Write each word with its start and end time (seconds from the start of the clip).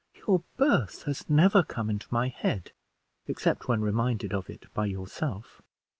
"Your 0.27 0.41
birth 0.57 1.03
has 1.03 1.29
never 1.29 1.61
come 1.61 1.87
into 1.87 2.07
my 2.09 2.29
head, 2.29 2.71
except 3.27 3.67
when 3.67 3.81
reminded 3.83 4.33
of 4.33 4.49
it 4.49 4.65
by 4.73 4.87
yourself." 4.87 5.61